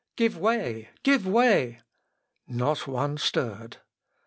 Give 0.15 0.35
way! 0.35 0.89
give 1.03 1.27
way! 1.27 1.79
Not 2.47 2.87
one 2.87 3.19
stirred. 3.19 3.77